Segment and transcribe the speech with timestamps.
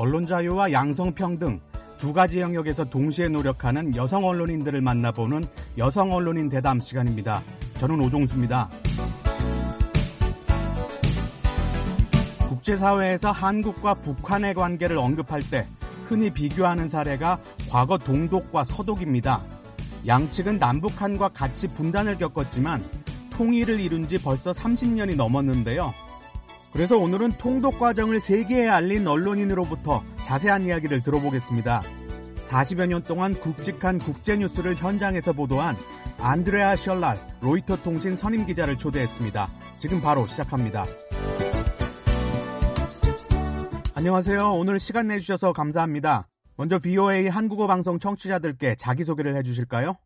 [0.00, 1.60] 언론 자유와 양성 평등
[1.98, 5.44] 두 가지 영역에서 동시에 노력하는 여성 언론인들을 만나보는
[5.76, 7.42] 여성 언론인 대담 시간입니다.
[7.76, 8.70] 저는 오종수입니다.
[12.48, 15.66] 국제사회에서 한국과 북한의 관계를 언급할 때
[16.06, 19.42] 흔히 비교하는 사례가 과거 동독과 서독입니다.
[20.06, 22.82] 양측은 남북한과 같이 분단을 겪었지만
[23.34, 25.92] 통일을 이룬 지 벌써 30년이 넘었는데요.
[26.72, 31.82] 그래서 오늘은 통독 과정을 세계에 알린 언론인으로부터 자세한 이야기를 들어보겠습니다.
[32.48, 35.76] 40여 년 동안 굵직한 국제뉴스를 현장에서 보도한
[36.20, 39.48] 안드레아 셜랄 로이터 통신 선임 기자를 초대했습니다.
[39.78, 40.84] 지금 바로 시작합니다.
[43.94, 44.52] 안녕하세요.
[44.52, 46.28] 오늘 시간 내주셔서 감사합니다.
[46.56, 49.96] 먼저 VOA 한국어 방송 청취자들께 자기소개를 해주실까요?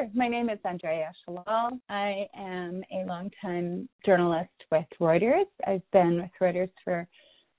[0.00, 0.10] Sure.
[0.14, 1.78] My name is Andrea Shalal.
[1.88, 5.46] I am a longtime journalist with Reuters.
[5.66, 7.06] I've been with Reuters for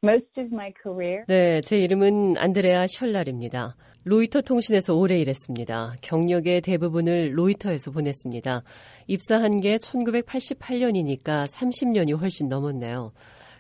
[0.02, 1.23] most of my career.
[1.28, 3.75] 네, 제 이름은 안드레아 셜랄입니다.
[4.06, 5.95] 로이터 통신에서 오래 일했습니다.
[6.02, 8.64] 경력의 대부분을 로이터에서 보냈습니다.
[9.08, 13.11] 입사한 게 1988년이니까 30년이 훨씬 넘었네요.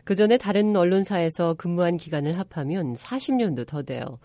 [0.03, 4.17] 그 전에 다른 언론사에서 근무한 기간을 합하면 40년도 더 돼요.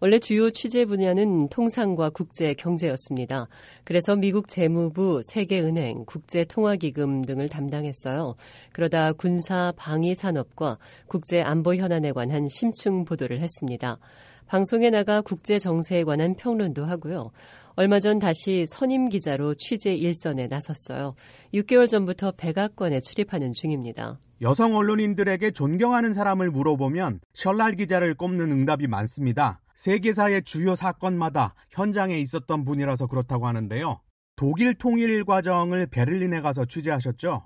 [0.00, 3.48] 원래 주요 취재 분야는 통상과 국제 경제였습니다.
[3.82, 8.36] 그래서 미국 재무부, 세계은행, 국제통화기금 등을 담당했어요.
[8.72, 13.98] 그러다 군사 방위 산업과 국제 안보 현안에 관한 심층 보도를 했습니다.
[14.46, 17.32] 방송에 나가 국제 정세에 관한 평론도 하고요.
[17.74, 21.14] 얼마 전 다시 선임 기자로 취재 일선에 나섰어요.
[21.54, 24.18] 6개월 전부터 백악관에 출입하는 중입니다.
[24.42, 29.60] 여성 언론인들에게 존경하는 사람을 물어보면 셜랄 기자를 꼽는 응답이 많습니다.
[29.78, 34.00] 세계사의 주요 사건마다 현장에 있었던 분이라서 그렇다고 하는데요.
[34.34, 37.42] 독일 통일 과정을 베를린에 가서 취재하셨죠?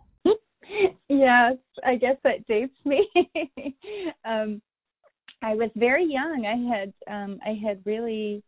[1.11, 3.07] yes, I guess that dates me.
[4.25, 4.63] um,
[5.43, 6.47] I was very young.
[6.47, 8.43] I had um, I had really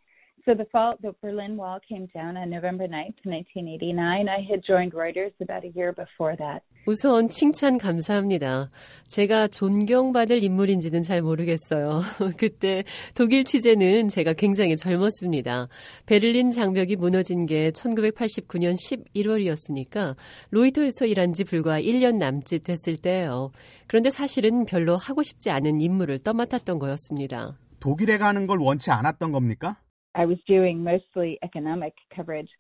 [0.45, 4.29] So the fall, the Berlin Wall came down on November 9th, 1989.
[4.29, 6.63] I had joined Reuters about a year before that.
[6.87, 8.71] 우선 칭찬 감사합니다.
[9.09, 12.03] 제가 존경받을 인물인지는 잘 모르겠어요.
[12.37, 12.85] 그때
[13.15, 15.69] 독일 취재는 제가 굉장히 젊었습니다.
[16.05, 20.15] 베를린 장벽이 무너진 게 1989년 11월이었으니까
[20.51, 23.51] 로이터에서 일한 지 불과 1년 남짓 됐을 때예요.
[23.87, 27.57] 그런데 사실은 별로 하고 싶지 않은 임무를 떠맡았던 거였습니다.
[27.81, 29.77] 독일에 가는 걸 원치 않았던 겁니까?
[30.13, 32.51] I was doing mostly economic coverage.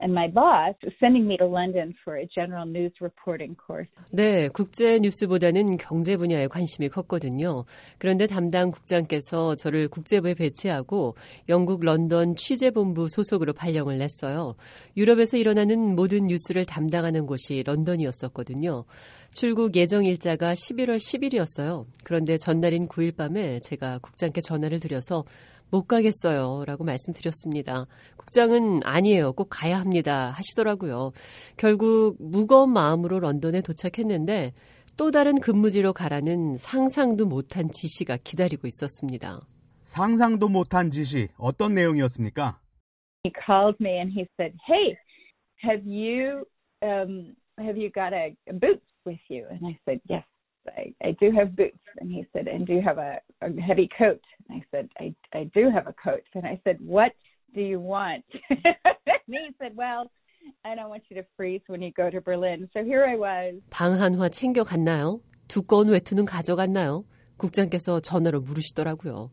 [0.00, 3.88] And my boss sending me to London for a general news reporting course.
[4.12, 7.64] 네, 국제 뉴스보다는 경제 분야에 관심이 컸거든요.
[7.98, 11.16] 그런데 담당 국장께서 저를 국제부에 배치하고
[11.48, 14.54] 영국 런던 취재본부 소속으로 발령을 냈어요.
[14.96, 18.84] 유럽에서 일어나는 모든 뉴스를 담당하는 곳이 런던이었었거든요.
[19.34, 21.86] 출국 예정 일자가 11월 10일이었어요.
[22.04, 25.24] 그런데 전날인 9일 밤에 제가 국장께 전화를 드려서
[25.70, 26.64] 못 가겠어요.
[26.66, 27.86] 라고 말씀드렸습니다.
[28.16, 29.32] 국장은 아니에요.
[29.32, 30.30] 꼭 가야 합니다.
[30.30, 31.12] 하시더라고요.
[31.56, 34.52] 결국 무거운 마음으로 런던에 도착했는데
[34.96, 39.40] 또 다른 근무지로 가라는 상상도 못한 지시가 기다리고 있었습니다.
[39.84, 42.60] 상상도 못한 지시, 어떤 내용이었습니까?
[43.24, 44.96] He called me and he said, Hey,
[45.62, 46.44] have you,
[46.82, 49.46] um, have you got a, a boots with you?
[49.48, 50.24] And I said, Yes.
[50.76, 51.78] I, I do have boots.
[52.00, 54.20] And he said, and do you have a, a heavy coat?
[54.48, 56.22] And I said, I, I do have a coat.
[56.34, 57.12] And I said, what
[57.54, 58.24] do you want?
[58.50, 58.58] and
[59.26, 60.10] he said, well,
[60.64, 62.68] I don't want you to freeze when you go to Berlin.
[62.72, 63.60] So here I was.
[63.70, 65.20] 방한화 챙겨갔나요?
[65.48, 67.04] 두꺼운 외투는 가져갔나요?
[67.36, 69.30] 국장께서 전화로 물으시더라고요.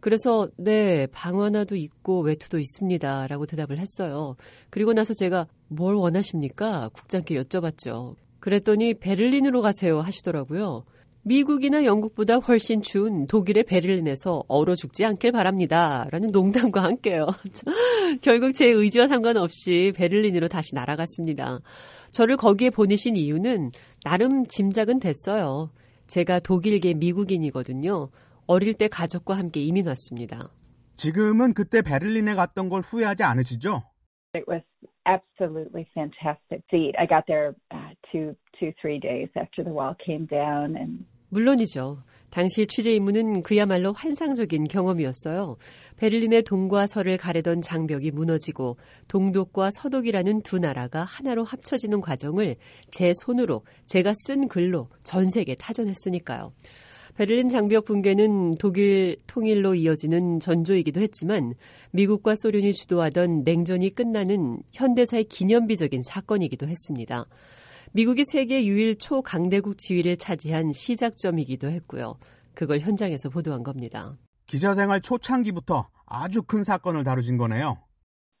[0.00, 4.36] 그래서 네 방어나도 있고 외투도 있습니다 라고 대답을 했어요.
[4.68, 6.90] 그리고 나서 제가 뭘 원하십니까?
[6.92, 8.14] 국장께 여쭤봤죠.
[8.44, 10.84] 그랬더니 베를린으로 가세요 하시더라고요.
[11.22, 16.04] 미국이나 영국보다 훨씬 추운 독일의 베를린에서 얼어 죽지 않길 바랍니다.
[16.10, 17.24] 라는 농담과 함께요.
[18.20, 21.60] 결국 제 의지와 상관없이 베를린으로 다시 날아갔습니다.
[22.12, 23.70] 저를 거기에 보내신 이유는
[24.04, 25.70] 나름 짐작은 됐어요.
[26.06, 28.10] 제가 독일계 미국인이거든요.
[28.46, 30.50] 어릴 때 가족과 함께 이민 왔습니다.
[30.96, 33.84] 지금은 그때 베를린에 갔던 걸 후회하지 않으시죠?
[34.34, 34.62] It was
[35.06, 36.94] absolutely fantastic seat.
[36.98, 41.98] I got there uh, two, two, three days after the wall came down, and 물론이죠.
[42.30, 45.56] 당시 취재 임무는 그야말로 환상적인 경험이었어요.
[45.98, 52.56] 베를린의 동과 서를 가르던 장벽이 무너지고 동독과 서독이라는 두 나라가 하나로 합쳐지는 과정을
[52.90, 56.52] 제 손으로 제가 쓴 글로 전 세계 타전했으니까요.
[57.16, 61.54] 베를린 장벽 붕괴는 독일 통일로 이어지는 전조이기도 했지만
[61.92, 67.26] 미국과 소련이 주도하던 냉전이 끝나는 현대사의 기념비적인 사건이기도 했습니다.
[67.92, 72.18] 미국이 세계 유일 초강대국 지위를 차지한 시작점이기도 했고요.
[72.52, 74.16] 그걸 현장에서 보도한 겁니다.
[74.46, 77.78] 기자 생활 초창기부터 아주 큰 사건을 다루신 거네요.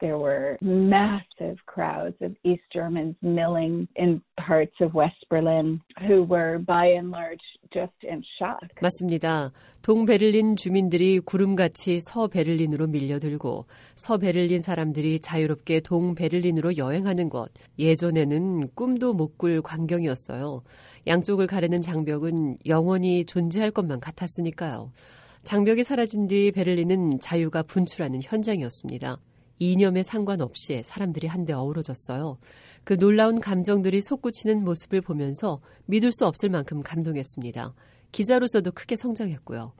[0.00, 6.58] There were massive crowds of East Germans milling in parts of West Berlin who were
[6.58, 7.40] by and large
[7.72, 8.60] just in shock.
[8.82, 9.52] 맞습니다.
[9.82, 19.62] 동베를린 주민들이 구름같이 서베를린으로 밀려들고 서베를린 사람들이 자유롭게 동베를린으로 여행하는 것 예전에는 꿈도 못 꿀
[19.62, 20.62] 광경이었어요.
[21.06, 24.90] 양쪽을 가르는 장벽은 영원히 존재할 것만 같았으니까요.
[25.42, 29.18] 장벽이 사라진 뒤 베를린은 자유가 분출하는 현장이었습니다.
[29.58, 32.38] 이념에 상관없이 사람들이 한데 어우러졌어요.
[32.84, 37.74] 그 놀라운 감정들이 솟구치는 모습을 보면서 믿을 수 없을 만큼 감동했습니다.
[38.12, 39.72] 기자로서도 크게 성장했고요.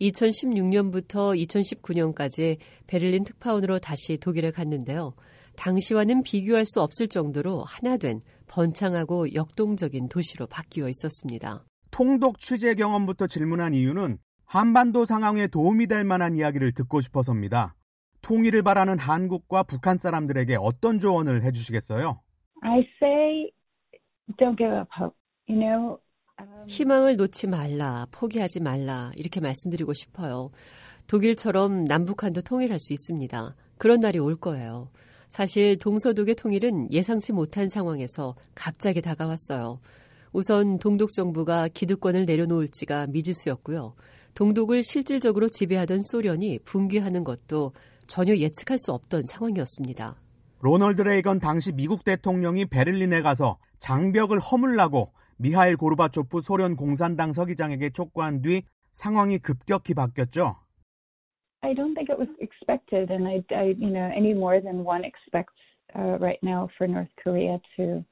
[0.00, 5.14] 2016년부터 2019년까지 베를린 특파원으로 다시 독일에 갔는데요.
[5.56, 11.64] 당시와는 비교할 수 없을 정도로 하나 된 번창하고 역동적인 도시로 바뀌어 있었습니다.
[11.90, 17.74] 통독 취재 경험부터 질문한 이유는 한반도 상황에 도움이 될 만한 이야기를 듣고 싶어서입니다.
[18.22, 22.20] 통일을 바라는 한국과 북한 사람들에게 어떤 조언을 해주시겠어요?
[22.62, 23.50] I say,
[24.38, 25.16] don't give up hope.
[25.48, 25.98] You know,
[26.40, 30.50] um, 희망을 놓지 말라, 포기하지 말라, 이렇게 말씀드리고 싶어요.
[31.06, 33.56] 독일처럼 남북한도 통일할 수 있습니다.
[33.78, 34.90] 그런 날이 올 거예요.
[35.28, 39.80] 사실 동서독의 통일은 예상치 못한 상황에서 갑자기 다가왔어요.
[40.32, 43.94] 우선 동독 정부가 기득권을 내려놓을지가 미지수였고요.
[44.34, 47.72] 동독을 실질적으로 지배하던 소련이 붕괴하는 것도
[48.10, 50.16] 전혀 예측할 수 없던 상황이었습니다.
[50.62, 58.42] 로널드 레이건 당시 미국 대통령이 베를린에 가서 장벽을 허물라고 미하일 고르바초프 소련 공산당 서기장에게 촉구한
[58.42, 60.56] 뒤 상황이 급격히 바뀌었죠.
[61.62, 65.04] I don't think it was expected, and I, I you know, any more than one
[65.04, 65.54] expects
[65.94, 68.02] uh, right now for North Korea to.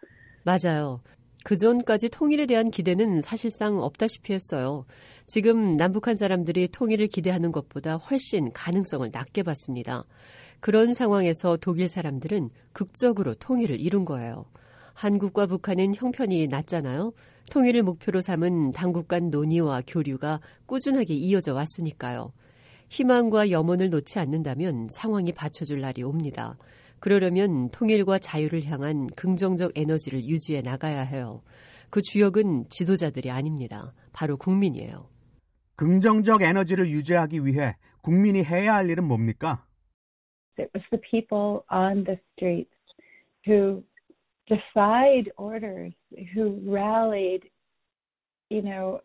[0.44, 1.00] 맞아요.
[1.48, 4.84] 그 전까지 통일에 대한 기대는 사실상 없다시피 했어요.
[5.26, 10.04] 지금 남북한 사람들이 통일을 기대하는 것보다 훨씬 가능성을 낮게 봤습니다.
[10.60, 14.44] 그런 상황에서 독일 사람들은 극적으로 통일을 이룬 거예요.
[14.92, 17.14] 한국과 북한은 형편이 낮잖아요.
[17.50, 22.30] 통일을 목표로 삼은 당국 간 논의와 교류가 꾸준하게 이어져 왔으니까요.
[22.90, 26.58] 희망과 염원을 놓지 않는다면 상황이 받쳐줄 날이 옵니다.
[27.00, 31.42] 그러려면 통일과 자유를 향한 긍정적 에너지를 유지해 나가야 해요.
[31.90, 33.94] 그 주역은 지도자들이 아닙니다.
[34.12, 35.08] 바로 국민이에요.
[35.76, 39.64] 긍정적 에너지를 유지하기 위해 국민이 해야 할 일은 뭡니까?
[40.58, 42.74] It was the people on the streets
[43.46, 43.84] who
[44.48, 45.94] defied orders,
[46.34, 47.48] who rallied,
[48.50, 49.00] you know,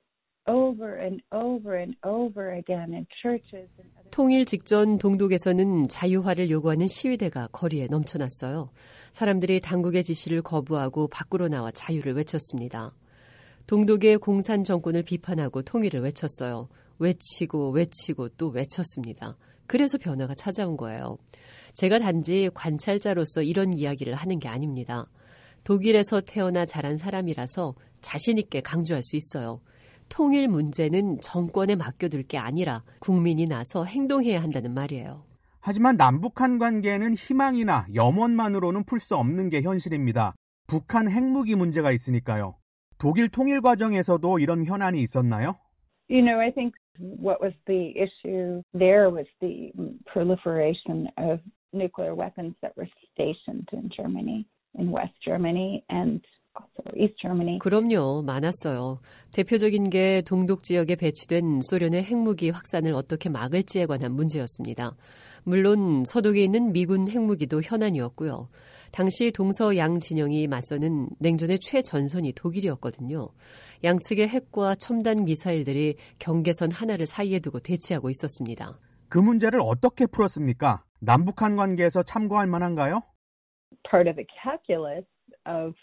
[0.47, 7.47] over and over and over again in churches and 통일 직전 동독에서는 자유화를 요구하는 시위대가
[7.51, 8.69] 거리에 넘쳐났어요.
[9.11, 12.93] 사람들이 당국의 지시를 거부하고 밖으로 나와 자유를 외쳤습니다.
[13.65, 16.69] 동독의 공산 정권을 비판하고 통일을 외쳤어요.
[16.99, 19.35] 외치고 외치고 또 외쳤습니다.
[19.65, 21.17] 그래서 변화가 찾아온 거예요.
[21.73, 25.09] 제가 단지 관찰자로서 이런 이야기를 하는 게 아닙니다.
[25.63, 29.59] 독일에서 태어나 자란 사람이라서 자신있게 강조할 수 있어요.
[30.13, 35.23] 통일 문제는 정권에 맡겨둘 게 아니라 국민이 나서 행동해야 한다는 말이에요.
[35.59, 40.35] 하지만 남북한 관계는 희망이나 염원만으로는 풀 수 없는 게 현실입니다.
[40.67, 42.55] 북한 핵무기 문제가 있으니까요.
[42.99, 45.55] 독일 통일 과정에서도 이런 현안이 있었나요?
[46.09, 49.71] You know, I think what was the issue there was the
[50.05, 51.39] proliferation of
[51.73, 54.45] nuclear weapons that were stationed in Germany,
[54.77, 56.21] in West Germany, and
[56.97, 57.59] East Germany.
[57.59, 58.99] 그럼요, 많았어요.
[59.33, 64.95] 대표적인 게 동독 지역에 배치된 소련의 핵무기 확산을 어떻게 막을지에 관한 문제였습니다.
[65.43, 68.49] 물론 서독에 있는 미군 핵무기도 현안이었고요.
[68.91, 73.29] 당시 동서 양 진영이 맞서는 냉전의 최전선이 독일이었거든요.
[73.83, 78.79] 양측의 핵과 첨단 미사일들이 경계선 하나를 사이에 두고 대치하고 있었습니다.
[79.09, 80.83] 그 문제를 어떻게 풀었습니까?
[80.99, 83.01] 남북한 관계에서 참고할 만한가요?
[83.89, 85.05] Part of the calculus
[85.45, 85.75] of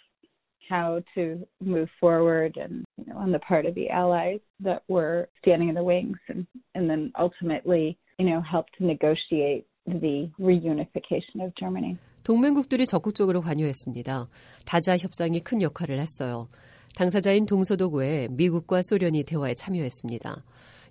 [0.69, 5.27] how to move forward and you know on the part of the allies that were
[5.39, 11.53] standing in the wings and, and then ultimately you know helped negotiate the reunification of
[11.59, 11.97] Germany.
[12.23, 14.27] 동맹국들이 적극적으로 관여했습니다.
[14.65, 16.47] 다자 협상이 큰 역할을 했어요.
[16.95, 20.43] 당사자인 동서독 외에 미국과 소련이 대화에 참여했습니다.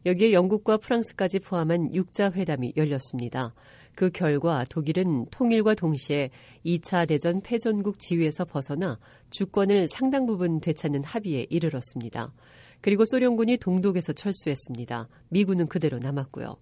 [0.05, 3.53] 여기에 영국과 프랑스까지 포함한 6자 회담이 열렸습니다.
[3.95, 6.29] 그 결과 독일은 통일과 동시에
[6.65, 8.97] 2차 대전 패전국 지위에서 벗어나
[9.29, 12.33] 주권을 상당 부분 되찾는 합의에 이르렀습니다.
[12.81, 15.09] 그리고 소련군이 동독에서 철수했습니다.
[15.29, 16.55] 미군은 그대로 남았고요.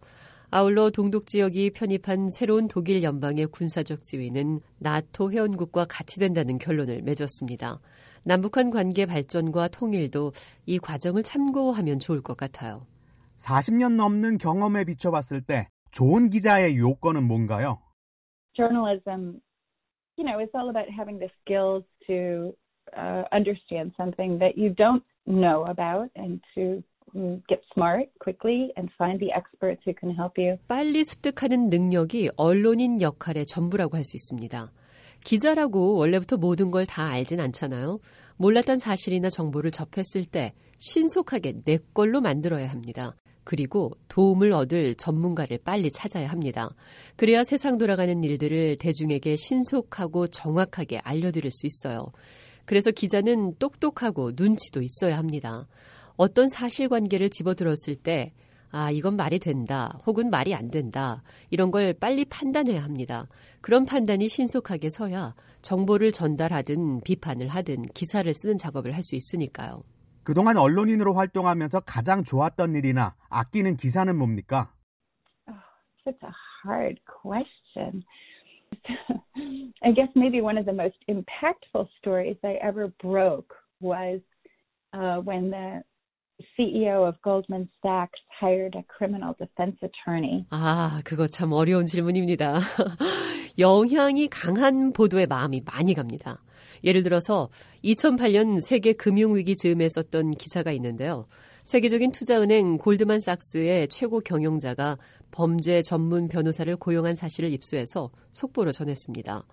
[0.49, 7.79] 아울러 동독 지역이 편입한 새로운 독일 연방의 군사적 지위는 나토 회원국과 같이 된다는 결론을 맺었습니다.
[8.23, 10.33] 남북한 관계 발전과 통일도
[10.65, 12.85] 이 과정을 참고하면 좋을 것 같아요.
[13.37, 17.79] 40년 넘는 경험에 비춰봤을 때 좋은 기자의 요건은 뭔가요?
[18.55, 19.39] Journalism,
[20.17, 22.53] you know, it's all about having the skills to
[22.97, 26.81] uh, understand something that you don't know about and to
[27.47, 30.57] get smart quickly and find the experts who can help you.
[30.67, 34.71] 빨리 습득하는 능력이 언론인 역할의 전부라고 할 수 있습니다.
[35.23, 37.99] 기자라고 원래부터 모든 걸 다 알진 않잖아요.
[38.37, 43.15] 몰랐던 사실이나 정보를 접했을 때 신속하게 내 걸로 만들어야 합니다.
[43.47, 46.75] 그리고 도움을 얻을 전문가를 빨리 찾아야 합니다.
[47.15, 52.11] 그래야 세상 돌아가는 일들을 대중에게 신속하고 정확하게 알려드릴 수 있어요.
[52.65, 55.65] 그래서 기자는 똑똑하고 눈치도 있어야 합니다.
[56.17, 58.33] 어떤 사실관계를 집어들었을 때,
[58.69, 63.29] 아, 이건 말이 된다, 혹은 말이 안 된다, 이런 걸 빨리 판단해야 합니다.
[63.61, 69.83] 그런 판단이 신속하게 서야 정보를 전달하든 비판을 하든 기사를 쓰는 작업을 할 수 있으니까요.
[70.27, 74.73] 그동안 언론인으로 활동하면서 가장 좋았던 일이나 아끼는 기사는 뭡니까?
[75.47, 75.55] Oh,
[76.03, 76.33] such a
[76.65, 78.03] hard question.
[79.85, 84.19] I guess maybe one of the most impactful stories I ever broke was
[84.91, 85.81] uh, when the
[86.59, 90.45] CEO of Goldman Sachs hired a criminal defense attorney.
[90.49, 92.59] 아, 그거 참 어려운 질문입니다.
[93.57, 96.43] 영향이 강한 보도에 마음이 많이 갑니다.
[96.83, 97.49] 예를 들어서
[97.83, 101.27] 2008년 세계 금융위기 즈음에 썼던 기사가 있는데요.
[101.63, 104.97] 세계적인 투자은행 골드만삭스의 최고 경영자가
[105.31, 109.45] 범죄 전문 변호사를 고용한 사실을 입수해서 속보로 전했습니다.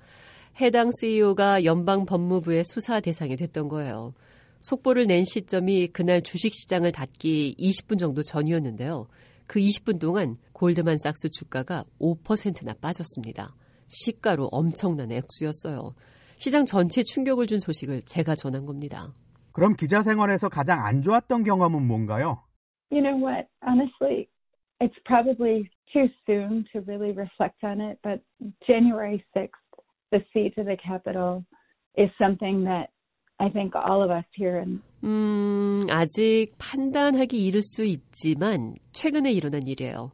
[0.60, 4.14] 해당 CEO가 연방 법무부의 수사 대상이 됐던 거예요.
[4.60, 9.08] 속보를 낸 시점이 그날 주식시장을 닫기 20분 정도 전이었는데요.
[9.46, 13.54] 그 20분 동안 골드만삭스 주가가 5%나 빠졌습니다.
[13.88, 15.94] 시가로 엄청난 액수였어요.
[16.44, 19.14] 시장 전체에 충격을 준 소식을 제가 전한 겁니다.
[19.52, 22.42] 그럼 기자 생활에서 가장 안 좋았던 경험은 뭔가요?
[22.90, 23.48] You know what?
[23.66, 24.28] Honestly,
[24.78, 28.20] it's probably too soon to really reflect on it, but
[28.66, 29.56] January 6th,
[30.12, 31.46] the siege of the Capitol
[31.96, 32.92] is something that
[33.40, 39.66] I think all of us here in 음, 아직 판단하기 이를 수 있지만 최근에 일어난
[39.66, 40.12] 일이에요.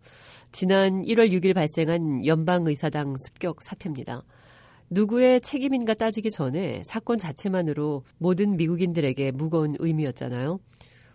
[0.53, 4.23] 지난 1월 6일 발생한 연방의사당 습격 사태입니다.
[4.93, 10.59] 누구의 책임인가 따지기 전에 사건 자체만으로 모든 미국인들에게 무거운 의미였잖아요.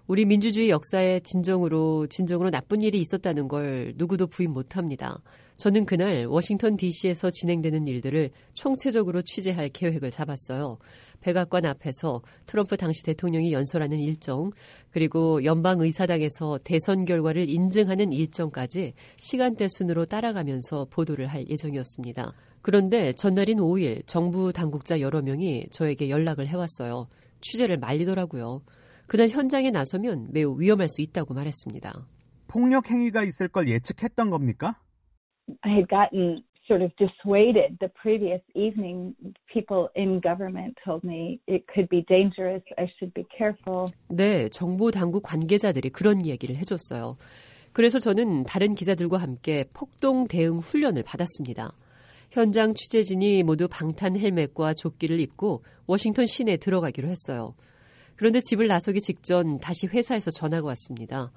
[0.08, 5.22] 우리 민주주의 역사에 진정으로 진정으로 나쁜 일이 있었다는 걸 누구도 부인 못합니다.
[5.58, 10.78] 저는 그날 워싱턴 DC에서 진행되는 일들을 총체적으로 취재할 계획을 잡았어요.
[11.20, 14.52] 백악관 앞에서 트럼프 당시 대통령이 연설하는 일정,
[14.92, 22.32] 그리고 연방 의사당에서 대선 결과를 인증하는 일정까지 시간대 순으로 따라가면서 보도를 할 예정이었습니다.
[22.66, 27.06] 그런데 전날인 5일 정부 당국자 여러 명이 저에게 연락을 해왔어요.
[27.40, 28.64] 취재를 말리더라고요.
[29.06, 31.94] 그날 현장에 나서면 매우 위험할 수 있다고 말했습니다.
[32.48, 34.82] 폭력 행위가 있을 걸 예측했던 겁니까?
[35.62, 39.14] I had gotten sort of dissuaded the previous evening.
[39.46, 42.64] People in government told me it could be dangerous.
[42.80, 43.94] I should be careful.
[44.10, 47.16] 네, 정보 당국 관계자들이 그런 얘기를 해줬어요.
[47.74, 51.72] 그래서 저는 다른 기자들과 함께 폭동 대응 훈련을 받았습니다.
[52.36, 57.56] 현장 취재진이 모두 방탄 헬멧과 조끼를 입고 워싱턴 시내에 들어가기로 했어요.
[58.18, 61.32] 그런데 집을 나서기 직전 다시 회사에서 전화가 왔습니다.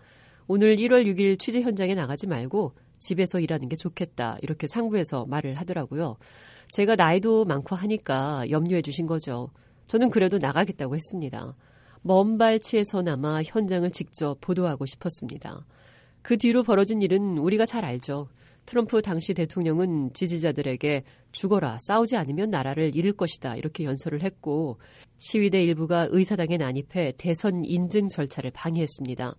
[0.48, 4.38] 오늘 1월 6일 취재 현장에 나가지 말고 집에서 일하는 게 좋겠다.
[4.42, 6.16] 이렇게 상부에서 말을 하더라고요.
[6.72, 9.50] 제가 나이도 많고 하니까 염려해 주신 거죠.
[9.86, 11.54] 저는 그래도 나가겠다고 했습니다.
[12.02, 15.64] 먼 발치에서나마 현장을 직접 보도하고 싶었습니다.
[16.22, 18.26] 그 뒤로 벌어진 일은 우리가 잘 알죠.
[18.68, 23.56] 트럼프 당시 대통령은 지지자들에게 죽어라, 싸우지 않으면 나라를 잃을 것이다.
[23.56, 24.78] 이렇게 연설을 했고,
[25.16, 29.34] 시위대 일부가 의사당에 난입해 대선 인증 절차를 방해했습니다.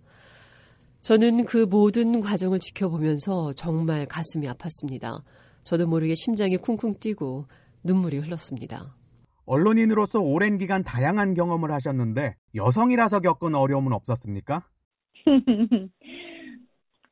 [1.02, 5.22] 저는 그 모든 과정을 지켜보면서 정말 가슴이 아팠습니다.
[5.62, 7.46] 저도 모르게 심장이 쿵쿵 뛰고
[7.84, 8.96] 눈물이 흘렀습니다.
[9.46, 14.68] 언론인으로서 오랜 기간 다양한 경험을 하셨는데 여성이라서 겪은 어려움은 없었습니까?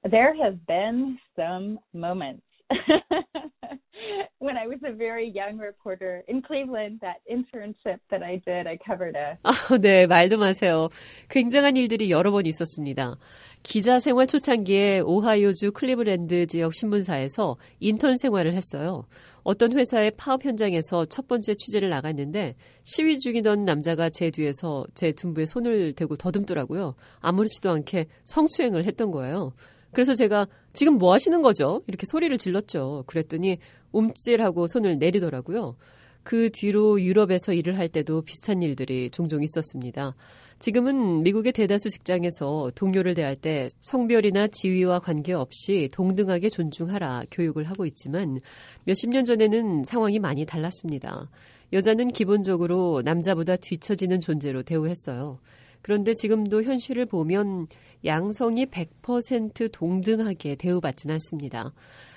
[0.04, 2.44] there have been some moments
[4.40, 8.78] when I was a very young reporter in Cleveland, that internship that I did, I
[8.86, 9.38] covered a.
[9.44, 10.90] 아, 네, 말도 마세요.
[11.30, 13.16] 굉장한 일들이 여러 번 있었습니다.
[13.64, 19.06] 기자 생활 초창기에 오하이오주 클리브랜드 지역 신문사에서 인턴 생활을 했어요.
[19.44, 25.46] 어떤 회사의 파업 현장에서 첫 번째 취재를 나갔는데 시위 중이던 남자가 제 뒤에서 제 둔부에
[25.46, 26.96] 손을 대고 더듬더라고요.
[27.22, 29.54] 아무렇지도 않게 성추행을 했던 거예요.
[29.92, 31.82] 그래서 제가 지금 뭐 하시는 거죠?
[31.88, 33.04] 이렇게 소리를 질렀죠.
[33.08, 33.58] 그랬더니
[33.92, 35.76] 움찔하고 손을 내리더라고요.
[36.24, 40.14] 그 뒤로 유럽에서 일을 할 때도 비슷한 일들이 종종 있었습니다.
[40.60, 48.42] 지금은 미국의 대다수 직장에서 동료를 대할 때 성별이나 지위와 관계없이 동등하게 존중하라 교육을 하고 있지만
[48.86, 51.30] 몇십 년 전에는 상황이 많이 달랐습니다.
[51.74, 55.40] 여자는 기본적으로 남자보다 뒤처지는 존재로 대우했어요.
[55.88, 57.68] 그런데 지금도 현실을 보면
[58.04, 61.72] 양성이 100% 동등하게 대우받진 않습니다.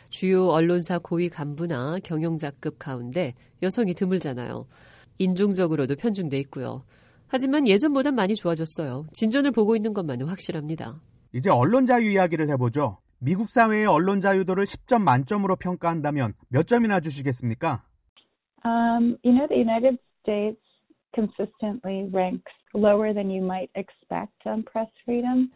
[0.09, 4.67] 주요 언론사 고위 간부나 경영자급 가운데 여성이 드물잖아요.
[5.19, 6.83] 인종적으로도 편중돼 있고요.
[7.29, 9.07] 하지만 예전보단 많이 좋아졌어요.
[9.13, 11.01] 진전을 보고 있는 것만은 확실합니다.
[11.33, 12.99] 이제 언론 자유 이야기를 해보죠.
[13.21, 17.85] 미국 사회의 언론 자유도를 10점 만점으로 평가한다면 몇 점이나 주시겠습니까?
[18.65, 20.61] Um, you know, the United States
[21.15, 25.51] consistently ranks lower than you might expect on press freedom.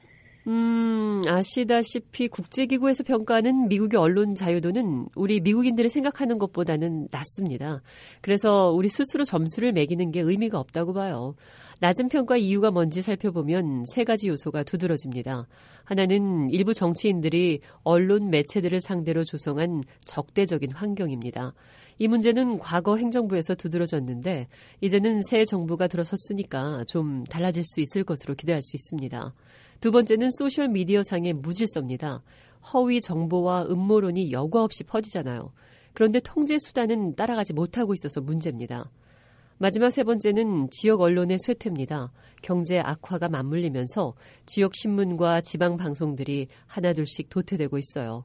[0.46, 7.80] 음, 아시다시피 국제기구에서 평가하는 미국의 언론 자유도는 우리 미국인들이 생각하는 것보다는 낮습니다.
[8.20, 11.34] 그래서 우리 스스로 점수를 매기는 게 의미가 없다고 봐요.
[11.80, 15.49] 낮은 평가 이유가 뭔지 살펴보면 세 가지 요소가 두드러집니다.
[15.84, 21.54] 하나는 일부 정치인들이 언론 매체들을 상대로 조성한 적대적인 환경입니다.
[21.99, 24.49] 이 문제는 과거 행정부에서 두드러졌는데
[24.81, 29.35] 이제는 새 정부가 들어섰으니까 좀 달라질 수 있을 것으로 기대할 수 있습니다.
[29.81, 32.23] 두 번째는 소셜 미디어 상의 무질서입니다.
[32.73, 35.53] 허위 정보와 음모론이 여과 없이 퍼지잖아요.
[35.93, 38.91] 그런데 통제 수단은 따라가지 못하고 있어서 문제입니다.
[39.59, 42.13] 마지막 세 번째는 지역 언론의 쇠퇴입니다.
[42.43, 44.15] 경제 악화가 맞물리면서
[44.47, 48.25] 지역 신문과 지방 방송들이 하나둘씩 도태되고 있어요.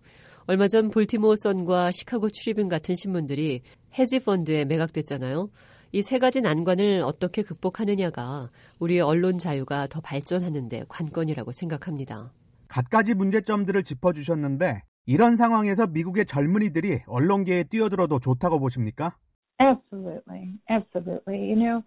[0.49, 3.61] 얼마 전 볼티모어 선과 시카고 트리뷴 같은 신문들이
[3.99, 5.51] 해지 펀드에 매각됐잖아요.
[5.91, 12.33] 이 세 가지 난관을 어떻게 극복하느냐가 우리의 언론 자유가 더 발전하는데 관건이라고 생각합니다.
[12.67, 19.17] 갖가지 문제점들을 짚어주셨는데 이런 상황에서 미국의 젊은이들이 언론계에 뛰어들어도 좋다고 보십니까?
[19.61, 21.45] Absolutely, absolutely.
[21.45, 21.83] You know,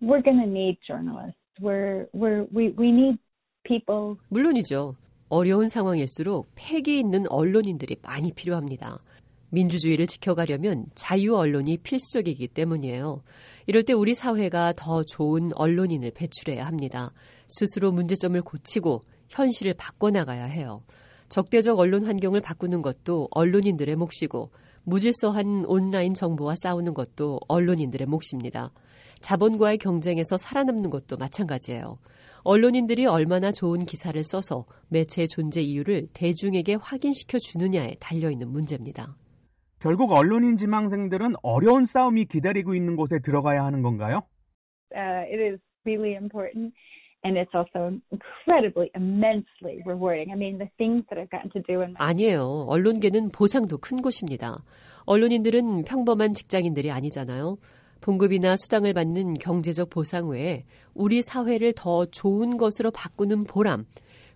[0.00, 1.34] we're going to need journalists.
[1.60, 3.18] We're we're we we need
[3.66, 4.18] people.
[4.28, 4.94] 물론이죠.
[5.32, 8.98] 어려운 상황일수록 패기 있는 언론인들이 많이 필요합니다.
[9.48, 13.22] 민주주의를 지켜가려면 자유 언론이 필수적이기 때문이에요.
[13.66, 17.14] 이럴 때 우리 사회가 더 좋은 언론인을 배출해야 합니다.
[17.48, 20.82] 스스로 문제점을 고치고 현실을 바꿔나가야 해요.
[21.30, 24.50] 적대적 언론 환경을 바꾸는 것도 언론인들의 몫이고
[24.84, 28.70] 무질서한 온라인 정보와 싸우는 것도 언론인들의 몫입니다.
[29.22, 31.98] 자본과의 경쟁에서 살아남는 것도 마찬가지예요.
[32.44, 39.16] 언론인들이 얼마나 좋은 기사를 써서 매체의 존재 이유를 대중에게 확인시켜 주느냐에 달려있는 문제입니다.
[39.78, 44.22] 결국 언론인 지망생들은 어려운 싸움이 기다리고 있는 곳에 들어가야 하는 건가요?
[44.94, 46.74] Uh, it is really important.
[47.24, 50.32] And it's also incredibly, immensely rewarding.
[50.32, 52.10] I mean, the things that I've gotten to do in my...
[52.10, 52.66] 아니에요.
[52.68, 54.64] 언론계는 보상도 큰 곳입니다.
[55.06, 57.58] 언론인들은 평범한 직장인들이 아니잖아요.
[58.02, 63.86] 봉급이나 수당을 받는 경제적 보상 외에 우리 사회를 더 좋은 것으로 바꾸는 보람,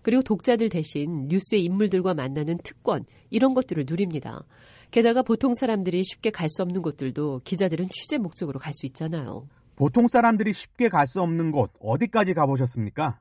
[0.01, 4.45] 그리고 독자들 대신 뉴스의 인물들과 만나는 특권, 이런 것들을 누립니다.
[4.89, 9.47] 게다가 보통 사람들이 쉽게 갈 수 없는 곳들도 기자들은 취재 목적으로 갈 수 있잖아요.
[9.75, 13.19] 보통 사람들이 쉽게 갈 수 없는 곳 어디까지 가보셨습니까?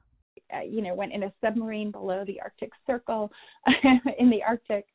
[0.48, 3.28] Uh, you know, went in a submarine below the Arctic Circle
[4.20, 4.86] in the Arctic,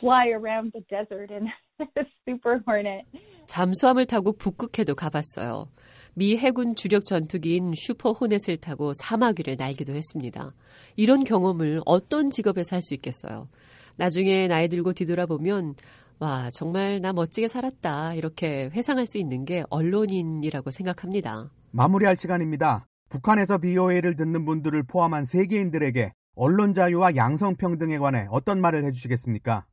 [0.00, 1.46] fly around the desert in
[1.80, 3.06] a Super Hornet.
[3.46, 5.66] 잠수함을 타고 북극해도 가봤어요.
[6.14, 10.52] 미 해군 주력 전투기인 슈퍼 호넷을 타고 사막 위를 날기도 했습니다.
[10.96, 13.48] 이런 경험을 어떤 직업에서 할 수 있겠어요?
[13.96, 15.74] 나중에 나이 들고 뒤돌아보면
[16.20, 18.14] 와, 정말 나 멋지게 살았다.
[18.14, 21.50] 이렇게 회상할 수 있는 게 언론인이라고 생각합니다.
[21.72, 22.86] 마무리할 시간입니다.
[23.10, 29.66] 북한에서 BOA를 듣는 분들을 포함한 세계인들에게 언론 자유와 양성평등에 관해 어떤 말을 해주시겠습니까?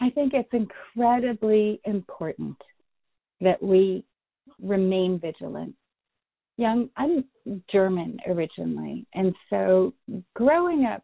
[0.00, 2.56] I think it's incredibly important
[3.40, 4.04] that we
[4.60, 5.74] remain vigilant.
[6.56, 7.24] Young, I'm
[7.72, 9.94] German originally, and so
[10.34, 11.02] growing up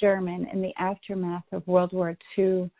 [0.00, 2.70] German in the aftermath of World War II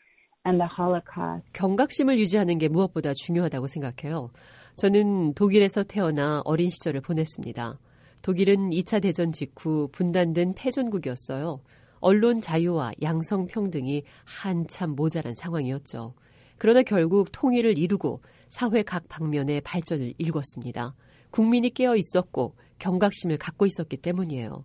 [0.45, 1.45] and the Holocaust.
[1.53, 4.31] 경각심을 유지하는 게 무엇보다 중요하다고 생각해요.
[4.77, 7.79] 저는 독일에서 태어나 어린 시절을 보냈습니다.
[8.23, 11.61] 독일은 2차 대전 직후 분단된 패전국이었어요.
[12.00, 16.14] 언론 자유와 양성 평등이 한참 모자란 상황이었죠.
[16.58, 20.94] 그러나 결국 통일을 이루고 사회 각 방면의 발전을 일궜습니다.
[21.30, 24.64] 국민이 깨어 있었고 경각심을 갖고 있었기 때문이에요.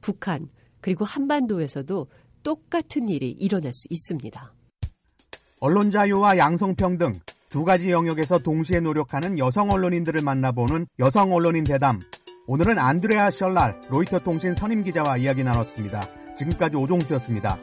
[0.00, 0.48] 북한,
[0.80, 2.06] 그리고 한반도에서도
[2.42, 4.54] 똑같은 일이 일어날 수 있습니다.
[5.60, 7.12] 언론 자유와 양성평등
[7.48, 12.00] 두 가지 영역에서 동시에 노력하는 여성 언론인들을 만나보는 여성 언론인 대담.
[12.46, 16.21] 오늘은 안드레아 셜랄 로이터 통신 선임 기자와 이야기 나눴습니다.
[16.34, 17.58] 지금까지 오종수였습니다.